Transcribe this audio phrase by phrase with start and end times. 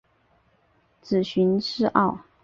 [0.99, 2.17] 子荀逝敖。